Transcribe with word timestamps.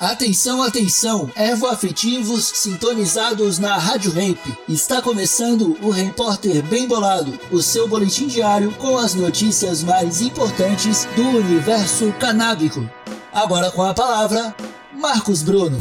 Atenção, 0.00 0.62
atenção, 0.62 1.30
ervo-afetivos 1.36 2.52
sintonizados 2.54 3.58
na 3.58 3.76
Rádio 3.76 4.10
Ramp. 4.10 4.38
Está 4.66 5.02
começando 5.02 5.76
o 5.82 5.90
Repórter 5.90 6.62
Bem 6.62 6.88
Bolado, 6.88 7.38
o 7.52 7.60
seu 7.60 7.86
boletim 7.86 8.26
diário 8.26 8.72
com 8.76 8.96
as 8.96 9.14
notícias 9.14 9.82
mais 9.82 10.22
importantes 10.22 11.06
do 11.14 11.22
universo 11.22 12.10
canábico. 12.18 12.88
Agora 13.30 13.70
com 13.70 13.82
a 13.82 13.92
palavra, 13.92 14.54
Marcos 14.98 15.42
Bruno. 15.42 15.76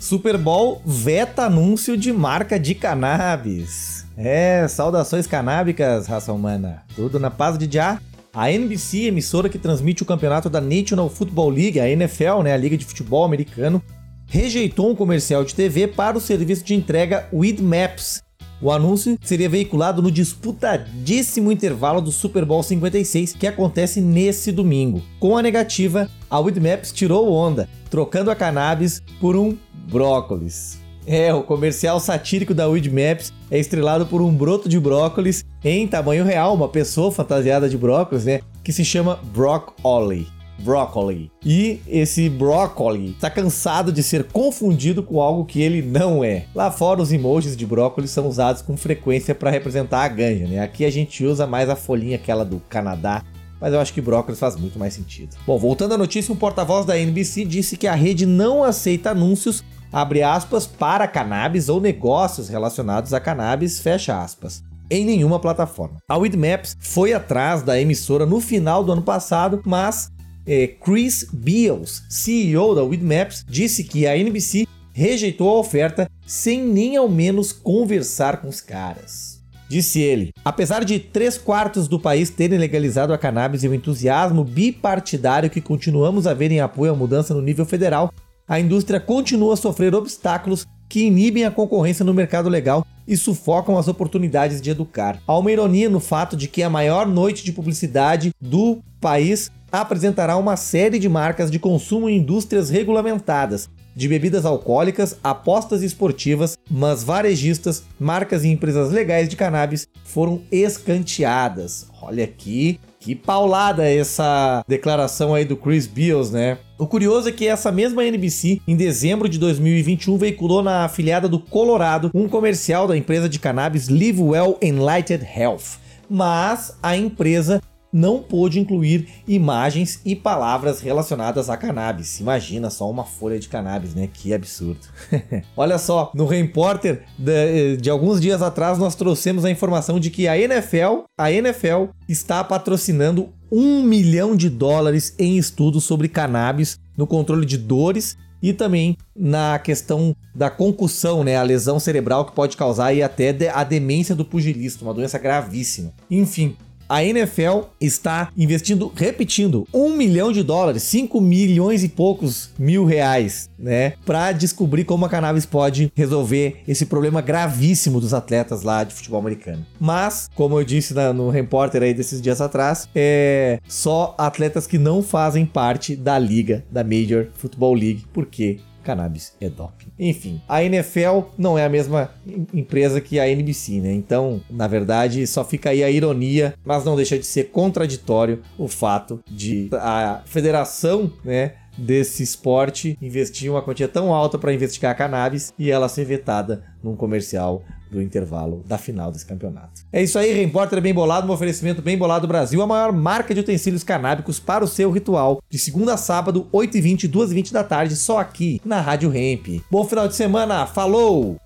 Super 0.00 0.36
Bowl 0.36 0.82
veta 0.84 1.44
anúncio 1.44 1.96
de 1.96 2.12
marca 2.12 2.58
de 2.58 2.74
cannabis. 2.74 4.04
É, 4.16 4.66
saudações 4.66 5.28
canábicas, 5.28 6.08
raça 6.08 6.32
humana. 6.32 6.82
Tudo 6.96 7.20
na 7.20 7.30
paz 7.30 7.56
de 7.56 7.72
já. 7.72 8.00
A 8.34 8.50
NBC, 8.50 9.08
emissora 9.08 9.46
que 9.46 9.58
transmite 9.58 10.02
o 10.02 10.06
campeonato 10.06 10.48
da 10.48 10.58
National 10.58 11.10
Football 11.10 11.50
League, 11.50 11.78
a 11.78 11.86
NFL, 11.86 12.42
né, 12.42 12.54
a 12.54 12.56
liga 12.56 12.78
de 12.78 12.84
futebol 12.86 13.24
americano, 13.24 13.82
rejeitou 14.26 14.90
um 14.90 14.94
comercial 14.94 15.44
de 15.44 15.54
TV 15.54 15.86
para 15.86 16.16
o 16.16 16.20
serviço 16.20 16.64
de 16.64 16.74
entrega 16.74 17.28
With 17.30 17.60
Maps. 17.60 18.22
O 18.62 18.70
anúncio 18.70 19.18
seria 19.22 19.50
veiculado 19.50 20.00
no 20.00 20.10
disputadíssimo 20.10 21.52
intervalo 21.52 22.00
do 22.00 22.10
Super 22.10 22.46
Bowl 22.46 22.62
56, 22.62 23.34
que 23.34 23.46
acontece 23.46 24.00
nesse 24.00 24.50
domingo. 24.50 25.02
Com 25.20 25.36
a 25.36 25.42
negativa, 25.42 26.08
a 26.30 26.40
Maps 26.40 26.90
tirou 26.90 27.30
onda, 27.30 27.68
trocando 27.90 28.30
a 28.30 28.34
cannabis 28.34 29.02
por 29.20 29.36
um 29.36 29.58
brócolis. 29.90 30.81
É, 31.06 31.34
o 31.34 31.42
comercial 31.42 31.98
satírico 31.98 32.54
da 32.54 32.68
Weed 32.68 32.88
Maps 32.88 33.32
é 33.50 33.58
estrelado 33.58 34.06
por 34.06 34.22
um 34.22 34.32
broto 34.32 34.68
de 34.68 34.78
brócolis 34.78 35.44
em 35.64 35.86
tamanho 35.86 36.24
real, 36.24 36.54
uma 36.54 36.68
pessoa 36.68 37.10
fantasiada 37.10 37.68
de 37.68 37.76
brócolis, 37.76 38.24
né? 38.24 38.40
Que 38.62 38.72
se 38.72 38.84
chama 38.84 39.18
Broccoli. 39.34 40.28
Broccoli. 40.60 41.30
E 41.44 41.80
esse 41.88 42.28
brócoli 42.28 43.10
está 43.10 43.28
cansado 43.28 43.90
de 43.90 44.00
ser 44.02 44.24
confundido 44.24 45.02
com 45.02 45.20
algo 45.20 45.44
que 45.44 45.60
ele 45.60 45.82
não 45.82 46.22
é. 46.22 46.44
Lá 46.54 46.70
fora, 46.70 47.02
os 47.02 47.12
emojis 47.12 47.56
de 47.56 47.66
brócolis 47.66 48.10
são 48.10 48.28
usados 48.28 48.62
com 48.62 48.76
frequência 48.76 49.34
para 49.34 49.50
representar 49.50 50.04
a 50.04 50.08
ganja, 50.08 50.46
né? 50.46 50.60
Aqui 50.60 50.84
a 50.84 50.90
gente 50.90 51.24
usa 51.24 51.46
mais 51.48 51.68
a 51.68 51.74
folhinha 51.74 52.14
aquela 52.14 52.44
do 52.44 52.60
Canadá, 52.68 53.24
mas 53.60 53.72
eu 53.72 53.80
acho 53.80 53.92
que 53.92 54.00
brócolis 54.00 54.38
faz 54.38 54.54
muito 54.54 54.78
mais 54.78 54.94
sentido. 54.94 55.36
Bom, 55.44 55.58
voltando 55.58 55.94
à 55.94 55.98
notícia, 55.98 56.32
um 56.32 56.36
porta-voz 56.36 56.86
da 56.86 56.96
NBC 56.96 57.44
disse 57.44 57.76
que 57.76 57.88
a 57.88 57.94
rede 57.94 58.24
não 58.24 58.62
aceita 58.62 59.10
anúncios 59.10 59.64
abre 59.92 60.22
aspas, 60.22 60.66
para 60.66 61.06
cannabis 61.06 61.68
ou 61.68 61.80
negócios 61.80 62.48
relacionados 62.48 63.12
a 63.12 63.20
cannabis, 63.20 63.78
fecha 63.78 64.22
aspas 64.22 64.62
em 64.92 65.06
nenhuma 65.06 65.40
plataforma. 65.40 65.96
A 66.06 66.18
Weedmaps 66.18 66.76
foi 66.78 67.14
atrás 67.14 67.62
da 67.62 67.80
emissora 67.80 68.26
no 68.26 68.40
final 68.40 68.84
do 68.84 68.92
ano 68.92 69.00
passado, 69.00 69.62
mas 69.64 70.10
é, 70.46 70.66
Chris 70.66 71.26
Beals, 71.32 72.02
CEO 72.10 72.74
da 72.74 72.84
Weedmaps, 72.84 73.42
disse 73.48 73.84
que 73.84 74.06
a 74.06 74.16
NBC 74.16 74.66
rejeitou 74.92 75.48
a 75.48 75.58
oferta 75.58 76.10
sem 76.26 76.62
nem 76.62 76.96
ao 76.96 77.08
menos 77.08 77.52
conversar 77.52 78.42
com 78.42 78.48
os 78.48 78.60
caras. 78.60 79.40
Disse 79.66 80.00
ele: 80.00 80.32
apesar 80.44 80.84
de 80.84 80.98
três 80.98 81.38
quartos 81.38 81.88
do 81.88 81.98
país 81.98 82.28
terem 82.28 82.58
legalizado 82.58 83.14
a 83.14 83.18
cannabis 83.18 83.64
e 83.64 83.68
o 83.68 83.74
entusiasmo 83.74 84.44
bipartidário 84.44 85.48
que 85.48 85.62
continuamos 85.62 86.26
a 86.26 86.34
ver 86.34 86.52
em 86.52 86.60
apoio 86.60 86.92
à 86.92 86.94
mudança 86.94 87.32
no 87.32 87.40
nível 87.40 87.64
federal, 87.64 88.12
a 88.46 88.58
indústria 88.58 89.00
continua 89.00 89.54
a 89.54 89.56
sofrer 89.56 89.94
obstáculos 89.94 90.66
que 90.88 91.04
inibem 91.04 91.44
a 91.44 91.50
concorrência 91.50 92.04
no 92.04 92.12
mercado 92.12 92.48
legal 92.48 92.86
e 93.06 93.16
sufocam 93.16 93.78
as 93.78 93.88
oportunidades 93.88 94.60
de 94.60 94.70
educar. 94.70 95.20
Há 95.26 95.38
uma 95.38 95.50
ironia 95.50 95.88
no 95.88 96.00
fato 96.00 96.36
de 96.36 96.48
que 96.48 96.62
a 96.62 96.70
maior 96.70 97.06
noite 97.06 97.44
de 97.44 97.52
publicidade 97.52 98.30
do 98.40 98.80
país 99.00 99.50
apresentará 99.70 100.36
uma 100.36 100.56
série 100.56 100.98
de 100.98 101.08
marcas 101.08 101.50
de 101.50 101.58
consumo 101.58 102.08
em 102.08 102.18
indústrias 102.18 102.68
regulamentadas, 102.68 103.70
de 103.96 104.06
bebidas 104.06 104.44
alcoólicas, 104.44 105.16
apostas 105.24 105.82
esportivas, 105.82 106.58
mas 106.70 107.02
varejistas, 107.02 107.82
marcas 107.98 108.44
e 108.44 108.48
empresas 108.48 108.90
legais 108.90 109.28
de 109.28 109.36
cannabis 109.36 109.88
foram 110.04 110.42
escanteadas. 110.50 111.86
Olha 112.02 112.24
aqui, 112.24 112.78
que 113.00 113.14
paulada 113.14 113.90
essa 113.90 114.64
declaração 114.68 115.34
aí 115.34 115.44
do 115.44 115.56
Chris 115.56 115.86
Beals, 115.86 116.30
né? 116.30 116.58
O 116.82 116.86
curioso 116.88 117.28
é 117.28 117.32
que 117.32 117.46
essa 117.46 117.70
mesma 117.70 118.04
NBC, 118.04 118.60
em 118.66 118.74
dezembro 118.74 119.28
de 119.28 119.38
2021, 119.38 120.18
veiculou 120.18 120.64
na 120.64 120.84
afiliada 120.84 121.28
do 121.28 121.38
Colorado 121.38 122.10
um 122.12 122.28
comercial 122.28 122.88
da 122.88 122.96
empresa 122.96 123.28
de 123.28 123.38
cannabis 123.38 123.88
Live 123.88 124.20
Well 124.20 124.58
Enlightened 124.60 125.24
Health. 125.24 125.78
Mas 126.10 126.76
a 126.82 126.96
empresa 126.96 127.62
não 127.92 128.20
pôde 128.20 128.58
incluir 128.58 129.06
imagens 129.28 130.00
e 130.04 130.16
palavras 130.16 130.80
relacionadas 130.80 131.48
a 131.48 131.56
cannabis. 131.56 132.18
Imagina 132.18 132.68
só 132.68 132.90
uma 132.90 133.04
folha 133.04 133.38
de 133.38 133.48
cannabis, 133.48 133.94
né? 133.94 134.08
Que 134.12 134.34
absurdo. 134.34 134.80
Olha 135.56 135.78
só, 135.78 136.10
no 136.12 136.26
Reporter 136.26 137.04
de, 137.16 137.76
de, 137.76 137.90
alguns 137.90 138.20
dias 138.20 138.42
atrás 138.42 138.76
nós 138.76 138.96
trouxemos 138.96 139.44
a 139.44 139.50
informação 139.52 140.00
de 140.00 140.10
que 140.10 140.26
a 140.26 140.36
NFL, 140.36 141.04
a 141.16 141.30
NFL 141.30 141.90
está 142.08 142.42
patrocinando 142.42 143.28
um 143.54 143.82
milhão 143.82 144.34
de 144.34 144.48
dólares 144.48 145.14
em 145.18 145.36
estudos 145.36 145.84
sobre 145.84 146.08
cannabis 146.08 146.80
no 146.96 147.06
controle 147.06 147.44
de 147.44 147.58
dores 147.58 148.16
e 148.42 148.50
também 148.54 148.96
na 149.14 149.58
questão 149.58 150.16
da 150.34 150.48
concussão, 150.48 151.22
né, 151.22 151.36
a 151.36 151.42
lesão 151.42 151.78
cerebral 151.78 152.24
que 152.24 152.32
pode 152.32 152.56
causar 152.56 152.94
e 152.94 153.02
até 153.02 153.50
a 153.50 153.62
demência 153.62 154.16
do 154.16 154.24
pugilista, 154.24 154.82
uma 154.82 154.94
doença 154.94 155.18
gravíssima. 155.18 155.92
Enfim, 156.10 156.56
a 156.92 157.02
NFL 157.02 157.68
está 157.80 158.30
investindo, 158.36 158.92
repetindo, 158.94 159.66
um 159.72 159.96
milhão 159.96 160.30
de 160.30 160.42
dólares, 160.42 160.82
5 160.82 161.22
milhões 161.22 161.82
e 161.82 161.88
poucos 161.88 162.50
mil 162.58 162.84
reais, 162.84 163.48
né? 163.58 163.94
Para 164.04 164.30
descobrir 164.32 164.84
como 164.84 165.06
a 165.06 165.08
cannabis 165.08 165.46
pode 165.46 165.90
resolver 165.94 166.58
esse 166.68 166.84
problema 166.84 167.22
gravíssimo 167.22 167.98
dos 167.98 168.12
atletas 168.12 168.62
lá 168.62 168.84
de 168.84 168.92
futebol 168.92 169.18
americano. 169.18 169.64
Mas, 169.80 170.28
como 170.34 170.60
eu 170.60 170.64
disse 170.64 170.92
na, 170.92 171.14
no 171.14 171.30
repórter 171.30 171.82
aí 171.82 171.94
desses 171.94 172.20
dias 172.20 172.42
atrás, 172.42 172.86
é 172.94 173.58
só 173.66 174.14
atletas 174.18 174.66
que 174.66 174.76
não 174.76 175.02
fazem 175.02 175.46
parte 175.46 175.96
da 175.96 176.18
liga, 176.18 176.62
da 176.70 176.84
Major 176.84 177.28
Football 177.32 177.72
League, 177.72 178.04
porque 178.12 178.58
cannabis 178.82 179.34
é 179.40 179.48
doping. 179.48 179.92
Enfim, 179.98 180.40
a 180.48 180.62
NFL 180.62 181.20
não 181.38 181.58
é 181.58 181.64
a 181.64 181.68
mesma 181.68 182.10
empresa 182.52 183.00
que 183.00 183.18
a 183.18 183.28
NBC, 183.28 183.80
né? 183.80 183.92
Então, 183.92 184.40
na 184.50 184.66
verdade, 184.66 185.26
só 185.26 185.44
fica 185.44 185.70
aí 185.70 185.82
a 185.82 185.90
ironia, 185.90 186.54
mas 186.64 186.84
não 186.84 186.96
deixa 186.96 187.18
de 187.18 187.24
ser 187.24 187.44
contraditório 187.44 188.42
o 188.58 188.68
fato 188.68 189.22
de 189.30 189.68
a 189.72 190.22
federação, 190.24 191.12
né? 191.24 191.54
desse 191.76 192.22
esporte 192.22 192.98
investir 193.00 193.50
uma 193.50 193.62
quantia 193.62 193.88
tão 193.88 194.12
alta 194.12 194.38
para 194.38 194.52
investigar 194.52 194.94
cannabis 194.94 195.54
e 195.58 195.70
ela 195.70 195.88
ser 195.88 196.04
vetada 196.04 196.64
num 196.82 196.94
comercial 196.94 197.64
do 197.92 198.00
intervalo 198.00 198.64
da 198.66 198.78
final 198.78 199.12
desse 199.12 199.26
campeonato. 199.26 199.82
É 199.92 200.02
isso 200.02 200.18
aí, 200.18 200.32
Repórter 200.32 200.80
Bem 200.80 200.94
Bolado, 200.94 201.28
um 201.28 201.30
oferecimento 201.30 201.82
Bem 201.82 201.96
Bolado 201.96 202.26
Brasil, 202.26 202.62
a 202.62 202.66
maior 202.66 202.90
marca 202.92 203.34
de 203.34 203.40
utensílios 203.40 203.84
canábicos 203.84 204.40
para 204.40 204.64
o 204.64 204.68
seu 204.68 204.90
ritual, 204.90 205.42
de 205.50 205.58
segunda 205.58 205.94
a 205.94 205.96
sábado, 205.98 206.48
8h20 206.52 207.04
e 207.04 207.08
2h20 207.08 207.52
da 207.52 207.62
tarde, 207.62 207.94
só 207.94 208.18
aqui 208.18 208.60
na 208.64 208.80
Rádio 208.80 209.14
Hemp. 209.14 209.62
Bom 209.70 209.84
final 209.84 210.08
de 210.08 210.16
semana, 210.16 210.66
falou! 210.66 211.36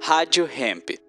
Rádio 0.00 0.48
Hemp. 0.50 1.07